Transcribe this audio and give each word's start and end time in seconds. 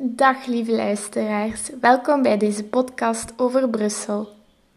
Dag 0.00 0.46
lieve 0.46 0.72
luisteraars, 0.72 1.70
welkom 1.80 2.22
bij 2.22 2.38
deze 2.38 2.64
podcast 2.64 3.32
over 3.36 3.68
Brussel. 3.68 4.37